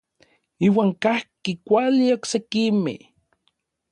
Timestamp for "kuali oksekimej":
1.65-2.99